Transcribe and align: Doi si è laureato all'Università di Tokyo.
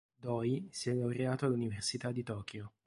Doi 0.23 0.67
si 0.71 0.89
è 0.89 0.93
laureato 0.95 1.45
all'Università 1.45 2.11
di 2.11 2.23
Tokyo. 2.23 2.71